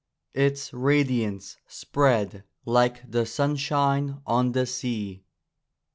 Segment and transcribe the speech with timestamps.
[0.33, 5.21] Its radiance spread like the sunshine on the sea.